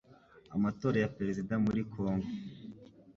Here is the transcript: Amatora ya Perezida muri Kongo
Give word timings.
Amatora 0.55 0.97
ya 0.99 1.11
Perezida 1.17 1.53
muri 1.65 1.81
Kongo 1.93 2.27